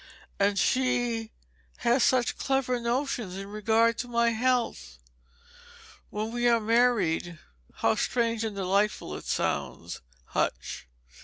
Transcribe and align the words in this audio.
"And 0.39 0.57
she 0.57 1.29
has 1.77 2.03
such 2.03 2.35
clever 2.35 2.79
notions 2.79 3.37
in 3.37 3.45
regard 3.45 3.99
to 3.99 4.07
my 4.07 4.31
health. 4.31 4.97
When 6.09 6.31
we 6.31 6.47
are 6.47 6.59
married 6.59 7.37
how 7.71 7.93
strange 7.93 8.43
and 8.43 8.57
how 8.57 8.63
delightful 8.63 9.13
it 9.15 9.25
sounds, 9.25 10.01
Hutch! 10.25 10.87